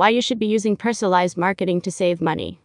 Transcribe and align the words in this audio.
Why 0.00 0.08
you 0.08 0.22
should 0.22 0.38
be 0.38 0.46
using 0.46 0.76
personalized 0.76 1.36
marketing 1.36 1.82
to 1.82 1.90
save 1.90 2.22
money. 2.22 2.58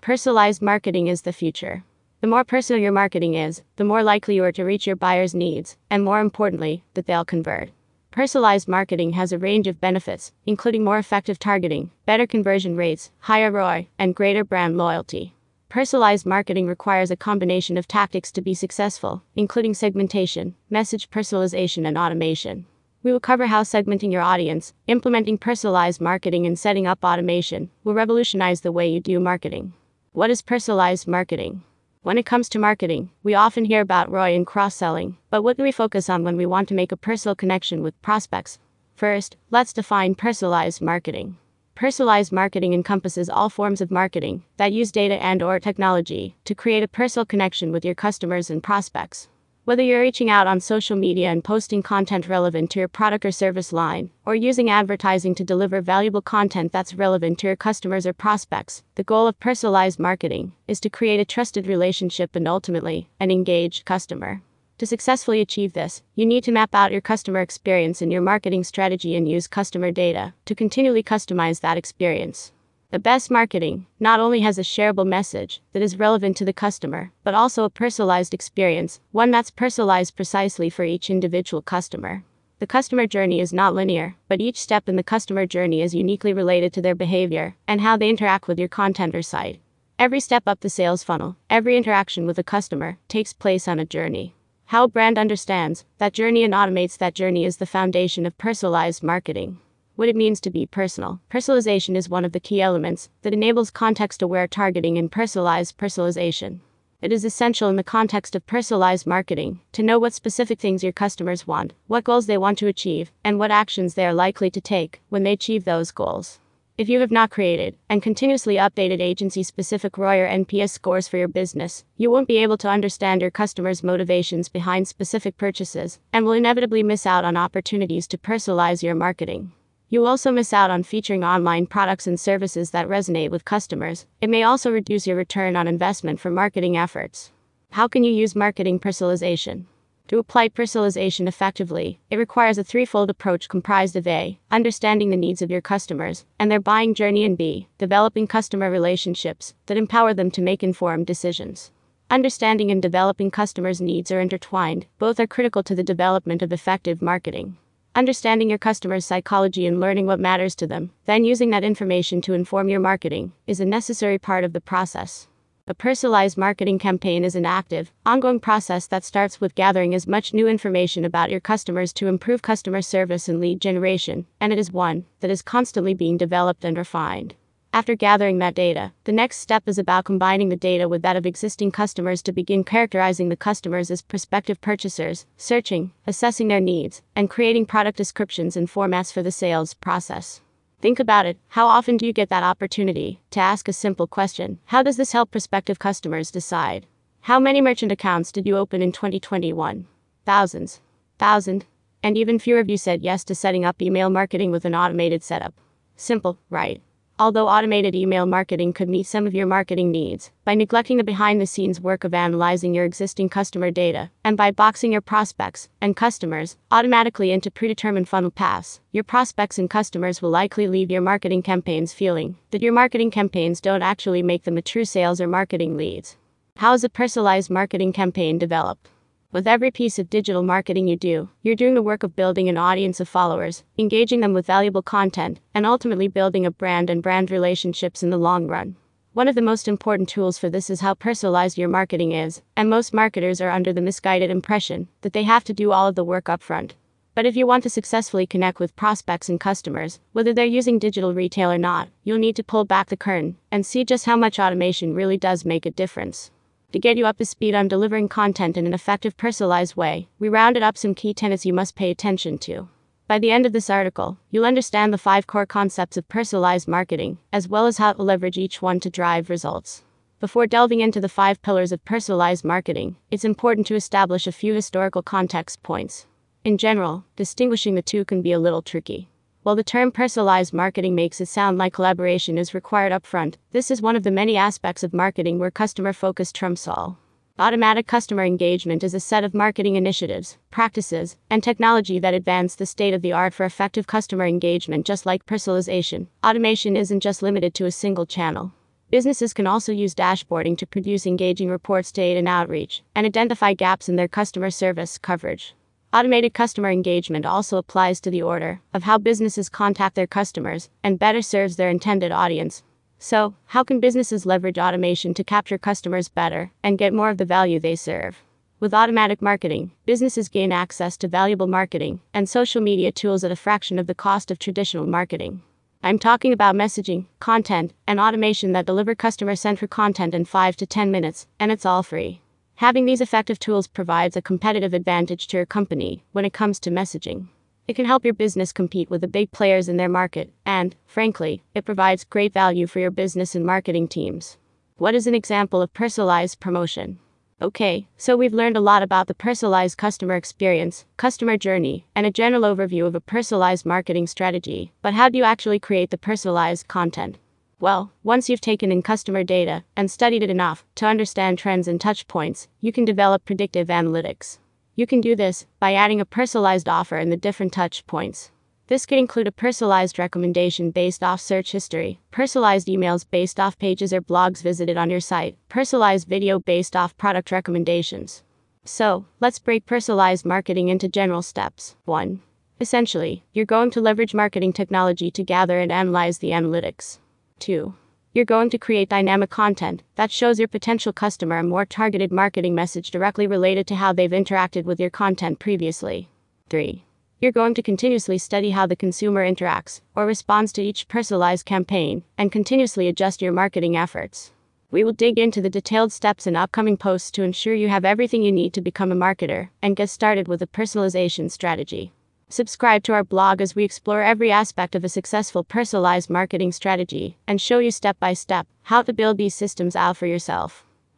Personalized 0.00 0.60
marketing 0.60 1.06
is 1.06 1.22
the 1.22 1.32
future. 1.32 1.84
The 2.20 2.26
more 2.26 2.42
personal 2.42 2.82
your 2.82 2.90
marketing 2.90 3.34
is, 3.34 3.62
the 3.76 3.84
more 3.84 4.02
likely 4.02 4.34
you 4.34 4.42
are 4.42 4.50
to 4.50 4.64
reach 4.64 4.84
your 4.84 4.96
buyer's 4.96 5.36
needs, 5.36 5.76
and 5.88 6.02
more 6.02 6.18
importantly, 6.18 6.82
that 6.94 7.06
they'll 7.06 7.24
convert. 7.24 7.70
Personalized 8.10 8.66
marketing 8.66 9.12
has 9.12 9.30
a 9.30 9.38
range 9.38 9.68
of 9.68 9.80
benefits, 9.80 10.32
including 10.44 10.82
more 10.82 10.98
effective 10.98 11.38
targeting, 11.38 11.92
better 12.06 12.26
conversion 12.26 12.74
rates, 12.74 13.12
higher 13.20 13.52
ROI, 13.52 13.86
and 13.96 14.16
greater 14.16 14.42
brand 14.42 14.76
loyalty. 14.76 15.36
Personalized 15.68 16.26
marketing 16.26 16.66
requires 16.66 17.12
a 17.12 17.16
combination 17.16 17.76
of 17.78 17.86
tactics 17.86 18.32
to 18.32 18.42
be 18.42 18.52
successful, 18.52 19.22
including 19.36 19.74
segmentation, 19.74 20.56
message 20.68 21.08
personalization, 21.08 21.86
and 21.86 21.96
automation. 21.96 22.66
We 23.04 23.10
will 23.10 23.18
cover 23.18 23.46
how 23.46 23.64
segmenting 23.64 24.12
your 24.12 24.22
audience, 24.22 24.74
implementing 24.86 25.36
personalized 25.36 26.00
marketing, 26.00 26.46
and 26.46 26.56
setting 26.56 26.86
up 26.86 27.02
automation 27.02 27.68
will 27.82 27.94
revolutionize 27.94 28.60
the 28.60 28.70
way 28.70 28.88
you 28.88 29.00
do 29.00 29.18
marketing. 29.18 29.72
What 30.12 30.30
is 30.30 30.40
personalized 30.40 31.08
marketing? 31.08 31.64
When 32.02 32.16
it 32.16 32.26
comes 32.26 32.48
to 32.50 32.60
marketing, 32.60 33.10
we 33.24 33.34
often 33.34 33.64
hear 33.64 33.80
about 33.80 34.08
ROI 34.08 34.36
and 34.36 34.46
cross 34.46 34.76
selling, 34.76 35.16
but 35.30 35.42
what 35.42 35.56
do 35.56 35.64
we 35.64 35.72
focus 35.72 36.08
on 36.08 36.22
when 36.22 36.36
we 36.36 36.46
want 36.46 36.68
to 36.68 36.74
make 36.74 36.92
a 36.92 36.96
personal 36.96 37.34
connection 37.34 37.82
with 37.82 38.00
prospects? 38.02 38.60
First, 38.94 39.36
let's 39.50 39.72
define 39.72 40.14
personalized 40.14 40.80
marketing. 40.80 41.38
Personalized 41.74 42.30
marketing 42.30 42.72
encompasses 42.72 43.28
all 43.28 43.48
forms 43.48 43.80
of 43.80 43.90
marketing 43.90 44.44
that 44.58 44.72
use 44.72 44.92
data 44.92 45.20
and 45.20 45.42
or 45.42 45.58
technology 45.58 46.36
to 46.44 46.54
create 46.54 46.84
a 46.84 46.88
personal 46.88 47.26
connection 47.26 47.72
with 47.72 47.84
your 47.84 47.96
customers 47.96 48.48
and 48.48 48.62
prospects. 48.62 49.28
Whether 49.64 49.84
you're 49.84 50.00
reaching 50.00 50.28
out 50.28 50.48
on 50.48 50.58
social 50.58 50.96
media 50.96 51.30
and 51.30 51.44
posting 51.44 51.84
content 51.84 52.26
relevant 52.26 52.68
to 52.72 52.80
your 52.80 52.88
product 52.88 53.24
or 53.24 53.30
service 53.30 53.72
line, 53.72 54.10
or 54.26 54.34
using 54.34 54.68
advertising 54.68 55.36
to 55.36 55.44
deliver 55.44 55.80
valuable 55.80 56.20
content 56.20 56.72
that's 56.72 56.94
relevant 56.94 57.38
to 57.38 57.46
your 57.46 57.54
customers 57.54 58.04
or 58.04 58.12
prospects, 58.12 58.82
the 58.96 59.04
goal 59.04 59.28
of 59.28 59.38
personalized 59.38 60.00
marketing 60.00 60.50
is 60.66 60.80
to 60.80 60.90
create 60.90 61.20
a 61.20 61.24
trusted 61.24 61.68
relationship 61.68 62.34
and 62.34 62.48
ultimately, 62.48 63.08
an 63.20 63.30
engaged 63.30 63.84
customer. 63.84 64.42
To 64.78 64.86
successfully 64.86 65.40
achieve 65.40 65.74
this, 65.74 66.02
you 66.16 66.26
need 66.26 66.42
to 66.42 66.50
map 66.50 66.74
out 66.74 66.90
your 66.90 67.00
customer 67.00 67.38
experience 67.38 68.02
in 68.02 68.10
your 68.10 68.20
marketing 68.20 68.64
strategy 68.64 69.14
and 69.14 69.28
use 69.28 69.46
customer 69.46 69.92
data 69.92 70.34
to 70.46 70.56
continually 70.56 71.04
customize 71.04 71.60
that 71.60 71.76
experience. 71.76 72.50
The 72.92 72.98
best 72.98 73.30
marketing 73.30 73.86
not 73.98 74.20
only 74.20 74.40
has 74.40 74.58
a 74.58 74.62
shareable 74.62 75.06
message 75.06 75.62
that 75.72 75.80
is 75.80 75.98
relevant 75.98 76.36
to 76.36 76.44
the 76.44 76.52
customer, 76.52 77.10
but 77.24 77.32
also 77.32 77.64
a 77.64 77.70
personalized 77.70 78.34
experience, 78.34 79.00
one 79.12 79.30
that's 79.30 79.50
personalized 79.50 80.14
precisely 80.14 80.68
for 80.68 80.84
each 80.84 81.08
individual 81.08 81.62
customer. 81.62 82.22
The 82.58 82.66
customer 82.66 83.06
journey 83.06 83.40
is 83.40 83.50
not 83.50 83.74
linear, 83.74 84.16
but 84.28 84.42
each 84.42 84.60
step 84.60 84.90
in 84.90 84.96
the 84.96 85.02
customer 85.02 85.46
journey 85.46 85.80
is 85.80 85.94
uniquely 85.94 86.34
related 86.34 86.74
to 86.74 86.82
their 86.82 86.94
behavior 86.94 87.56
and 87.66 87.80
how 87.80 87.96
they 87.96 88.10
interact 88.10 88.46
with 88.46 88.58
your 88.58 88.68
content 88.68 89.14
or 89.14 89.22
site. 89.22 89.60
Every 89.98 90.20
step 90.20 90.42
up 90.46 90.60
the 90.60 90.68
sales 90.68 91.02
funnel, 91.02 91.36
every 91.48 91.78
interaction 91.78 92.26
with 92.26 92.38
a 92.38 92.44
customer, 92.44 92.98
takes 93.08 93.32
place 93.32 93.66
on 93.66 93.78
a 93.78 93.86
journey. 93.86 94.34
How 94.66 94.84
a 94.84 94.88
brand 94.88 95.16
understands 95.16 95.86
that 95.96 96.12
journey 96.12 96.44
and 96.44 96.52
automates 96.52 96.98
that 96.98 97.14
journey 97.14 97.46
is 97.46 97.56
the 97.56 97.64
foundation 97.64 98.26
of 98.26 98.36
personalized 98.36 99.02
marketing 99.02 99.60
what 100.02 100.08
it 100.08 100.16
means 100.16 100.40
to 100.40 100.50
be 100.50 100.66
personal. 100.66 101.20
Personalization 101.30 101.94
is 101.94 102.08
one 102.08 102.24
of 102.24 102.32
the 102.32 102.40
key 102.40 102.60
elements 102.60 103.08
that 103.22 103.32
enables 103.32 103.70
context 103.70 104.20
aware 104.20 104.48
targeting 104.48 104.98
and 104.98 105.12
personalized 105.12 105.78
personalization. 105.78 106.58
It 107.00 107.12
is 107.12 107.24
essential 107.24 107.68
in 107.68 107.76
the 107.76 107.84
context 107.84 108.34
of 108.34 108.44
personalized 108.44 109.06
marketing 109.06 109.60
to 109.70 109.82
know 109.84 110.00
what 110.00 110.12
specific 110.12 110.58
things 110.58 110.82
your 110.82 110.92
customers 110.92 111.46
want, 111.46 111.72
what 111.86 112.02
goals 112.02 112.26
they 112.26 112.36
want 112.36 112.58
to 112.58 112.66
achieve, 112.66 113.12
and 113.22 113.38
what 113.38 113.52
actions 113.52 113.94
they 113.94 114.04
are 114.04 114.12
likely 114.12 114.50
to 114.50 114.60
take 114.60 115.00
when 115.08 115.22
they 115.22 115.34
achieve 115.34 115.64
those 115.64 115.92
goals. 115.92 116.40
If 116.76 116.88
you 116.88 116.98
have 116.98 117.12
not 117.12 117.30
created 117.30 117.76
and 117.88 118.02
continuously 118.02 118.56
updated 118.56 119.00
agency 119.00 119.44
specific 119.44 119.96
ROI 119.96 120.22
or 120.22 120.28
NPS 120.28 120.70
scores 120.70 121.06
for 121.06 121.16
your 121.16 121.28
business, 121.28 121.84
you 121.96 122.10
won't 122.10 122.26
be 122.26 122.38
able 122.38 122.58
to 122.58 122.68
understand 122.68 123.20
your 123.20 123.30
customers' 123.30 123.84
motivations 123.84 124.48
behind 124.48 124.88
specific 124.88 125.36
purchases 125.36 126.00
and 126.12 126.24
will 126.24 126.32
inevitably 126.32 126.82
miss 126.82 127.06
out 127.06 127.24
on 127.24 127.36
opportunities 127.36 128.08
to 128.08 128.18
personalize 128.18 128.82
your 128.82 128.96
marketing. 128.96 129.52
You'll 129.92 130.06
also 130.06 130.32
miss 130.32 130.54
out 130.54 130.70
on 130.70 130.84
featuring 130.84 131.22
online 131.22 131.66
products 131.66 132.06
and 132.06 132.18
services 132.18 132.70
that 132.70 132.88
resonate 132.88 133.28
with 133.28 133.44
customers. 133.44 134.06
It 134.22 134.30
may 134.30 134.42
also 134.42 134.72
reduce 134.72 135.06
your 135.06 135.18
return 135.18 135.54
on 135.54 135.68
investment 135.68 136.18
for 136.18 136.30
marketing 136.30 136.78
efforts. 136.78 137.30
How 137.72 137.88
can 137.88 138.02
you 138.02 138.10
use 138.10 138.34
marketing 138.34 138.80
personalization? 138.80 139.66
To 140.08 140.16
apply 140.16 140.48
personalization 140.48 141.28
effectively, 141.28 142.00
it 142.08 142.16
requires 142.16 142.56
a 142.56 142.64
threefold 142.64 143.10
approach 143.10 143.50
comprised 143.50 143.94
of 143.94 144.06
A. 144.06 144.38
Understanding 144.50 145.10
the 145.10 145.16
needs 145.18 145.42
of 145.42 145.50
your 145.50 145.60
customers 145.60 146.24
and 146.38 146.50
their 146.50 146.58
buying 146.58 146.94
journey, 146.94 147.22
and 147.22 147.36
B. 147.36 147.68
Developing 147.76 148.26
customer 148.26 148.70
relationships 148.70 149.52
that 149.66 149.76
empower 149.76 150.14
them 150.14 150.30
to 150.30 150.40
make 150.40 150.62
informed 150.62 151.06
decisions. 151.06 151.70
Understanding 152.08 152.70
and 152.70 152.80
developing 152.80 153.30
customers' 153.30 153.82
needs 153.82 154.10
are 154.10 154.20
intertwined, 154.20 154.86
both 154.98 155.20
are 155.20 155.26
critical 155.26 155.62
to 155.64 155.74
the 155.74 155.82
development 155.82 156.40
of 156.40 156.50
effective 156.50 157.02
marketing. 157.02 157.58
Understanding 157.94 158.48
your 158.48 158.58
customers' 158.58 159.04
psychology 159.04 159.66
and 159.66 159.78
learning 159.78 160.06
what 160.06 160.18
matters 160.18 160.54
to 160.54 160.66
them, 160.66 160.92
then 161.04 161.26
using 161.26 161.50
that 161.50 161.62
information 161.62 162.22
to 162.22 162.32
inform 162.32 162.70
your 162.70 162.80
marketing, 162.80 163.32
is 163.46 163.60
a 163.60 163.66
necessary 163.66 164.18
part 164.18 164.44
of 164.44 164.54
the 164.54 164.62
process. 164.62 165.28
A 165.66 165.74
personalized 165.74 166.38
marketing 166.38 166.78
campaign 166.78 167.22
is 167.22 167.36
an 167.36 167.44
active, 167.44 167.92
ongoing 168.06 168.40
process 168.40 168.86
that 168.86 169.04
starts 169.04 169.42
with 169.42 169.54
gathering 169.54 169.94
as 169.94 170.06
much 170.06 170.32
new 170.32 170.48
information 170.48 171.04
about 171.04 171.30
your 171.30 171.38
customers 171.38 171.92
to 171.92 172.06
improve 172.06 172.40
customer 172.40 172.80
service 172.80 173.28
and 173.28 173.40
lead 173.40 173.60
generation, 173.60 174.26
and 174.40 174.54
it 174.54 174.58
is 174.58 174.72
one 174.72 175.04
that 175.20 175.30
is 175.30 175.42
constantly 175.42 175.92
being 175.92 176.16
developed 176.16 176.64
and 176.64 176.78
refined. 176.78 177.34
After 177.74 177.94
gathering 177.94 178.38
that 178.38 178.54
data, 178.54 178.92
the 179.04 179.12
next 179.12 179.38
step 179.38 179.62
is 179.66 179.78
about 179.78 180.04
combining 180.04 180.50
the 180.50 180.56
data 180.56 180.90
with 180.90 181.00
that 181.00 181.16
of 181.16 181.24
existing 181.24 181.70
customers 181.70 182.20
to 182.22 182.30
begin 182.30 182.64
characterizing 182.64 183.30
the 183.30 183.36
customers 183.36 183.90
as 183.90 184.02
prospective 184.02 184.60
purchasers, 184.60 185.24
searching, 185.38 185.92
assessing 186.06 186.48
their 186.48 186.60
needs, 186.60 187.00
and 187.16 187.30
creating 187.30 187.64
product 187.64 187.96
descriptions 187.96 188.58
and 188.58 188.68
formats 188.68 189.10
for 189.10 189.22
the 189.22 189.32
sales 189.32 189.72
process. 189.72 190.42
Think 190.82 191.00
about 191.00 191.24
it 191.24 191.38
how 191.48 191.66
often 191.66 191.96
do 191.96 192.04
you 192.04 192.12
get 192.12 192.28
that 192.28 192.42
opportunity 192.42 193.22
to 193.30 193.40
ask 193.40 193.66
a 193.68 193.72
simple 193.72 194.06
question? 194.06 194.58
How 194.66 194.82
does 194.82 194.98
this 194.98 195.12
help 195.12 195.30
prospective 195.30 195.78
customers 195.78 196.30
decide? 196.30 196.86
How 197.20 197.40
many 197.40 197.62
merchant 197.62 197.90
accounts 197.90 198.32
did 198.32 198.46
you 198.46 198.58
open 198.58 198.82
in 198.82 198.92
2021? 198.92 199.86
Thousands. 200.26 200.80
Thousand. 201.18 201.64
And 202.02 202.18
even 202.18 202.38
fewer 202.38 202.60
of 202.60 202.68
you 202.68 202.76
said 202.76 203.02
yes 203.02 203.24
to 203.24 203.34
setting 203.34 203.64
up 203.64 203.80
email 203.80 204.10
marketing 204.10 204.50
with 204.50 204.66
an 204.66 204.74
automated 204.74 205.22
setup. 205.22 205.54
Simple, 205.96 206.38
right? 206.50 206.82
Although 207.18 207.48
automated 207.48 207.94
email 207.94 208.26
marketing 208.26 208.72
could 208.72 208.88
meet 208.88 209.06
some 209.06 209.26
of 209.26 209.34
your 209.34 209.46
marketing 209.46 209.90
needs, 209.90 210.30
by 210.44 210.54
neglecting 210.54 210.96
the 210.96 211.04
behind 211.04 211.40
the 211.40 211.46
scenes 211.46 211.80
work 211.80 212.04
of 212.04 212.14
analyzing 212.14 212.74
your 212.74 212.84
existing 212.84 213.28
customer 213.28 213.70
data, 213.70 214.10
and 214.24 214.36
by 214.36 214.50
boxing 214.50 214.92
your 214.92 215.00
prospects 215.00 215.68
and 215.80 215.94
customers 215.94 216.56
automatically 216.70 217.30
into 217.30 217.50
predetermined 217.50 218.08
funnel 218.08 218.30
paths, 218.30 218.80
your 218.90 219.04
prospects 219.04 219.58
and 219.58 219.70
customers 219.70 220.22
will 220.22 220.30
likely 220.30 220.66
leave 220.66 220.90
your 220.90 221.02
marketing 221.02 221.42
campaigns 221.42 221.92
feeling 221.92 222.36
that 222.50 222.62
your 222.62 222.72
marketing 222.72 223.10
campaigns 223.10 223.60
don't 223.60 223.82
actually 223.82 224.22
make 224.22 224.44
them 224.44 224.56
a 224.56 224.62
true 224.62 224.84
sales 224.84 225.20
or 225.20 225.28
marketing 225.28 225.76
leads. 225.76 226.16
How 226.56 226.72
is 226.72 226.82
a 226.82 226.88
personalized 226.88 227.50
marketing 227.50 227.92
campaign 227.92 228.38
developed? 228.38 228.88
With 229.32 229.48
every 229.48 229.70
piece 229.70 229.98
of 229.98 230.10
digital 230.10 230.42
marketing 230.42 230.88
you 230.88 230.96
do, 230.96 231.30
you're 231.42 231.54
doing 231.54 231.72
the 231.72 231.82
work 231.82 232.02
of 232.02 232.14
building 232.14 232.50
an 232.50 232.58
audience 232.58 233.00
of 233.00 233.08
followers, 233.08 233.64
engaging 233.78 234.20
them 234.20 234.34
with 234.34 234.44
valuable 234.44 234.82
content, 234.82 235.40
and 235.54 235.64
ultimately 235.64 236.06
building 236.06 236.44
a 236.44 236.50
brand 236.50 236.90
and 236.90 237.02
brand 237.02 237.30
relationships 237.30 238.02
in 238.02 238.10
the 238.10 238.18
long 238.18 238.46
run. 238.46 238.76
One 239.14 239.28
of 239.28 239.34
the 239.34 239.40
most 239.40 239.68
important 239.68 240.10
tools 240.10 240.36
for 240.36 240.50
this 240.50 240.68
is 240.68 240.82
how 240.82 240.92
personalized 240.92 241.56
your 241.56 241.70
marketing 241.70 242.12
is, 242.12 242.42
and 242.58 242.68
most 242.68 242.92
marketers 242.92 243.40
are 243.40 243.48
under 243.48 243.72
the 243.72 243.80
misguided 243.80 244.28
impression 244.28 244.88
that 245.00 245.14
they 245.14 245.22
have 245.22 245.44
to 245.44 245.54
do 245.54 245.72
all 245.72 245.88
of 245.88 245.94
the 245.94 246.04
work 246.04 246.26
upfront. 246.26 246.72
But 247.14 247.24
if 247.24 247.34
you 247.34 247.46
want 247.46 247.62
to 247.62 247.70
successfully 247.70 248.26
connect 248.26 248.60
with 248.60 248.76
prospects 248.76 249.30
and 249.30 249.40
customers, 249.40 249.98
whether 250.12 250.34
they're 250.34 250.44
using 250.44 250.78
digital 250.78 251.14
retail 251.14 251.50
or 251.50 251.56
not, 251.56 251.88
you'll 252.04 252.18
need 252.18 252.36
to 252.36 252.44
pull 252.44 252.66
back 252.66 252.90
the 252.90 252.98
curtain 252.98 253.38
and 253.50 253.64
see 253.64 253.82
just 253.82 254.04
how 254.04 254.16
much 254.16 254.38
automation 254.38 254.94
really 254.94 255.16
does 255.16 255.46
make 255.46 255.64
a 255.64 255.70
difference. 255.70 256.30
To 256.72 256.78
get 256.78 256.96
you 256.96 257.04
up 257.04 257.18
to 257.18 257.26
speed 257.26 257.54
on 257.54 257.68
delivering 257.68 258.08
content 258.08 258.56
in 258.56 258.66
an 258.66 258.72
effective, 258.72 259.18
personalized 259.18 259.76
way, 259.76 260.08
we 260.18 260.30
rounded 260.30 260.62
up 260.62 260.78
some 260.78 260.94
key 260.94 261.12
tenets 261.12 261.44
you 261.44 261.52
must 261.52 261.74
pay 261.74 261.90
attention 261.90 262.38
to. 262.38 262.70
By 263.06 263.18
the 263.18 263.30
end 263.30 263.44
of 263.44 263.52
this 263.52 263.68
article, 263.68 264.16
you'll 264.30 264.46
understand 264.46 264.90
the 264.90 264.96
five 264.96 265.26
core 265.26 265.44
concepts 265.44 265.98
of 265.98 266.08
personalized 266.08 266.66
marketing, 266.66 267.18
as 267.30 267.46
well 267.46 267.66
as 267.66 267.76
how 267.76 267.92
to 267.92 268.02
leverage 268.02 268.38
each 268.38 268.62
one 268.62 268.80
to 268.80 268.88
drive 268.88 269.28
results. 269.28 269.84
Before 270.18 270.46
delving 270.46 270.80
into 270.80 270.98
the 270.98 271.10
five 271.10 271.42
pillars 271.42 271.72
of 271.72 271.84
personalized 271.84 272.42
marketing, 272.42 272.96
it's 273.10 273.24
important 273.24 273.66
to 273.66 273.74
establish 273.74 274.26
a 274.26 274.32
few 274.32 274.54
historical 274.54 275.02
context 275.02 275.62
points. 275.62 276.06
In 276.42 276.56
general, 276.56 277.04
distinguishing 277.16 277.74
the 277.74 277.82
two 277.82 278.06
can 278.06 278.22
be 278.22 278.32
a 278.32 278.40
little 278.40 278.62
tricky. 278.62 279.10
While 279.44 279.56
the 279.56 279.64
term 279.64 279.90
personalized 279.90 280.52
marketing 280.52 280.94
makes 280.94 281.20
it 281.20 281.26
sound 281.26 281.58
like 281.58 281.72
collaboration 281.72 282.38
is 282.38 282.54
required 282.54 282.92
upfront, 282.92 283.34
this 283.50 283.72
is 283.72 283.82
one 283.82 283.96
of 283.96 284.04
the 284.04 284.12
many 284.12 284.36
aspects 284.36 284.84
of 284.84 284.94
marketing 284.94 285.40
where 285.40 285.50
customer 285.50 285.92
focus 285.92 286.30
trumps 286.30 286.68
all. 286.68 286.96
Automatic 287.40 287.88
customer 287.88 288.22
engagement 288.22 288.84
is 288.84 288.94
a 288.94 289.00
set 289.00 289.24
of 289.24 289.34
marketing 289.34 289.74
initiatives, 289.74 290.38
practices, 290.52 291.16
and 291.28 291.42
technology 291.42 291.98
that 291.98 292.14
advance 292.14 292.54
the 292.54 292.66
state 292.66 292.94
of 292.94 293.02
the 293.02 293.10
art 293.12 293.34
for 293.34 293.44
effective 293.44 293.88
customer 293.88 294.26
engagement, 294.26 294.86
just 294.86 295.06
like 295.06 295.26
personalization. 295.26 296.06
Automation 296.22 296.76
isn't 296.76 297.00
just 297.00 297.20
limited 297.20 297.52
to 297.54 297.66
a 297.66 297.72
single 297.72 298.06
channel. 298.06 298.52
Businesses 298.90 299.34
can 299.34 299.48
also 299.48 299.72
use 299.72 299.92
dashboarding 299.92 300.56
to 300.58 300.66
produce 300.68 301.04
engaging 301.04 301.48
reports 301.48 301.90
to 301.90 302.00
aid 302.00 302.16
in 302.16 302.28
outreach 302.28 302.84
and 302.94 303.06
identify 303.06 303.54
gaps 303.54 303.88
in 303.88 303.96
their 303.96 304.06
customer 304.06 304.50
service 304.50 304.98
coverage. 304.98 305.56
Automated 305.94 306.32
customer 306.32 306.70
engagement 306.70 307.26
also 307.26 307.58
applies 307.58 308.00
to 308.00 308.10
the 308.10 308.22
order 308.22 308.62
of 308.72 308.84
how 308.84 308.96
businesses 308.96 309.50
contact 309.50 309.94
their 309.94 310.06
customers 310.06 310.70
and 310.82 310.98
better 310.98 311.20
serves 311.20 311.56
their 311.56 311.68
intended 311.68 312.10
audience. 312.10 312.62
So, 312.98 313.34
how 313.46 313.62
can 313.62 313.78
businesses 313.78 314.24
leverage 314.24 314.58
automation 314.58 315.12
to 315.12 315.22
capture 315.22 315.58
customers 315.58 316.08
better 316.08 316.50
and 316.62 316.78
get 316.78 316.94
more 316.94 317.10
of 317.10 317.18
the 317.18 317.26
value 317.26 317.60
they 317.60 317.76
serve? 317.76 318.22
With 318.58 318.72
automatic 318.72 319.20
marketing, 319.20 319.72
businesses 319.84 320.30
gain 320.30 320.50
access 320.50 320.96
to 320.96 321.08
valuable 321.08 321.46
marketing 321.46 322.00
and 322.14 322.26
social 322.26 322.62
media 322.62 322.90
tools 322.90 323.22
at 323.22 323.30
a 323.30 323.36
fraction 323.36 323.78
of 323.78 323.86
the 323.86 323.94
cost 323.94 324.30
of 324.30 324.38
traditional 324.38 324.86
marketing. 324.86 325.42
I'm 325.82 325.98
talking 325.98 326.32
about 326.32 326.54
messaging, 326.54 327.04
content, 327.20 327.74
and 327.86 328.00
automation 328.00 328.52
that 328.52 328.64
deliver 328.64 328.94
customer 328.94 329.36
centric 329.36 329.70
content 329.70 330.14
in 330.14 330.24
5 330.24 330.56
to 330.56 330.64
10 330.64 330.90
minutes, 330.90 331.26
and 331.38 331.52
it's 331.52 331.66
all 331.66 331.82
free. 331.82 332.21
Having 332.62 332.84
these 332.84 333.00
effective 333.00 333.40
tools 333.40 333.66
provides 333.66 334.16
a 334.16 334.22
competitive 334.22 334.72
advantage 334.72 335.26
to 335.26 335.36
your 335.36 335.46
company 335.46 336.04
when 336.12 336.24
it 336.24 336.32
comes 336.32 336.60
to 336.60 336.70
messaging. 336.70 337.26
It 337.66 337.74
can 337.74 337.86
help 337.86 338.04
your 338.04 338.14
business 338.14 338.52
compete 338.52 338.88
with 338.88 339.00
the 339.00 339.08
big 339.08 339.32
players 339.32 339.68
in 339.68 339.78
their 339.78 339.88
market, 339.88 340.32
and, 340.46 340.76
frankly, 340.86 341.42
it 341.56 341.64
provides 341.64 342.04
great 342.04 342.32
value 342.32 342.68
for 342.68 342.78
your 342.78 342.92
business 342.92 343.34
and 343.34 343.44
marketing 343.44 343.88
teams. 343.88 344.38
What 344.76 344.94
is 344.94 345.08
an 345.08 345.14
example 345.16 345.60
of 345.60 345.74
personalized 345.74 346.38
promotion? 346.38 347.00
Okay, 347.40 347.88
so 347.96 348.16
we've 348.16 348.32
learned 348.32 348.56
a 348.56 348.60
lot 348.60 348.84
about 348.84 349.08
the 349.08 349.14
personalized 349.14 349.76
customer 349.76 350.14
experience, 350.14 350.84
customer 350.96 351.36
journey, 351.36 351.88
and 351.96 352.06
a 352.06 352.12
general 352.12 352.42
overview 352.42 352.86
of 352.86 352.94
a 352.94 353.00
personalized 353.00 353.66
marketing 353.66 354.06
strategy. 354.06 354.72
But 354.82 354.94
how 354.94 355.08
do 355.08 355.18
you 355.18 355.24
actually 355.24 355.58
create 355.58 355.90
the 355.90 355.98
personalized 355.98 356.68
content? 356.68 357.18
Well, 357.62 357.92
once 358.02 358.28
you've 358.28 358.40
taken 358.40 358.72
in 358.72 358.82
customer 358.82 359.22
data 359.22 359.62
and 359.76 359.88
studied 359.88 360.24
it 360.24 360.30
enough 360.30 360.66
to 360.74 360.86
understand 360.86 361.38
trends 361.38 361.68
and 361.68 361.80
touch 361.80 362.08
points, 362.08 362.48
you 362.60 362.72
can 362.72 362.84
develop 362.84 363.24
predictive 363.24 363.68
analytics. 363.68 364.38
You 364.74 364.84
can 364.84 365.00
do 365.00 365.14
this 365.14 365.46
by 365.60 365.74
adding 365.74 366.00
a 366.00 366.04
personalized 366.04 366.68
offer 366.68 366.98
in 366.98 367.10
the 367.10 367.16
different 367.16 367.52
touch 367.52 367.86
points. 367.86 368.32
This 368.66 368.84
could 368.84 368.98
include 368.98 369.28
a 369.28 369.38
personalized 369.46 369.96
recommendation 369.96 370.72
based 370.72 371.04
off 371.04 371.20
search 371.20 371.52
history, 371.52 372.00
personalized 372.10 372.66
emails 372.66 373.06
based 373.08 373.38
off 373.38 373.56
pages 373.60 373.92
or 373.92 374.02
blogs 374.02 374.42
visited 374.42 374.76
on 374.76 374.90
your 374.90 374.98
site, 374.98 375.36
personalized 375.48 376.08
video 376.08 376.40
based 376.40 376.74
off 376.74 376.96
product 376.96 377.30
recommendations. 377.30 378.24
So, 378.64 379.04
let's 379.20 379.38
break 379.38 379.66
personalized 379.66 380.26
marketing 380.26 380.66
into 380.66 380.88
general 380.88 381.22
steps. 381.22 381.76
1. 381.84 382.22
Essentially, 382.60 383.22
you're 383.32 383.44
going 383.44 383.70
to 383.70 383.80
leverage 383.80 384.14
marketing 384.14 384.52
technology 384.52 385.12
to 385.12 385.22
gather 385.22 385.60
and 385.60 385.70
analyze 385.70 386.18
the 386.18 386.30
analytics. 386.30 386.98
2. 387.42 387.74
You're 388.14 388.24
going 388.24 388.50
to 388.50 388.58
create 388.58 388.88
dynamic 388.88 389.30
content 389.30 389.82
that 389.96 390.12
shows 390.12 390.38
your 390.38 390.46
potential 390.46 390.92
customer 390.92 391.38
a 391.38 391.42
more 391.42 391.66
targeted 391.66 392.12
marketing 392.12 392.54
message 392.54 392.92
directly 392.92 393.26
related 393.26 393.66
to 393.66 393.74
how 393.74 393.92
they've 393.92 394.08
interacted 394.08 394.64
with 394.64 394.78
your 394.78 394.90
content 394.90 395.40
previously. 395.40 396.08
3. 396.50 396.84
You're 397.18 397.32
going 397.32 397.54
to 397.54 397.62
continuously 397.62 398.16
study 398.16 398.50
how 398.50 398.66
the 398.68 398.76
consumer 398.76 399.28
interacts 399.28 399.80
or 399.96 400.06
responds 400.06 400.52
to 400.52 400.62
each 400.62 400.86
personalized 400.86 401.44
campaign 401.44 402.04
and 402.16 402.30
continuously 402.30 402.86
adjust 402.86 403.20
your 403.20 403.32
marketing 403.32 403.76
efforts. 403.76 404.30
We 404.70 404.84
will 404.84 404.92
dig 404.92 405.18
into 405.18 405.40
the 405.40 405.50
detailed 405.50 405.92
steps 405.92 406.28
in 406.28 406.36
upcoming 406.36 406.76
posts 406.76 407.10
to 407.12 407.24
ensure 407.24 407.54
you 407.54 407.70
have 407.70 407.84
everything 407.84 408.22
you 408.22 408.30
need 408.30 408.52
to 408.54 408.60
become 408.60 408.92
a 408.92 408.94
marketer 408.94 409.48
and 409.60 409.74
get 409.74 409.90
started 409.90 410.28
with 410.28 410.42
a 410.42 410.46
personalization 410.46 411.28
strategy. 411.28 411.92
Subscribe 412.32 412.82
to 412.84 412.94
our 412.94 413.04
blog 413.04 413.42
as 413.42 413.54
we 413.54 413.62
explore 413.62 414.00
every 414.00 414.32
aspect 414.32 414.74
of 414.74 414.82
a 414.84 414.88
successful 414.88 415.44
personalized 415.44 416.08
marketing 416.08 416.50
strategy 416.50 417.18
and 417.26 417.38
show 417.38 417.58
you 417.58 417.70
step 417.70 418.00
by 418.00 418.14
step 418.14 418.46
how 418.62 418.80
to 418.80 418.94
build 418.94 419.18
these 419.18 419.34
systems 419.34 419.76
out 419.76 419.98
for 419.98 420.06
yourself. 420.06 420.64